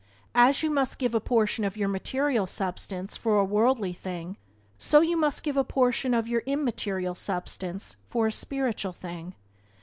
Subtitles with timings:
[0.33, 4.35] As you must give a portion of your material substance for a worldly thing
[4.79, 9.35] so you must give a portion of your immaterial substance for a spiritual thing.